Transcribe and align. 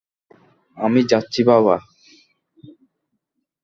আমি 0.77 1.01
যাচ্ছি, 1.03 1.41
বাবা। 1.43 1.75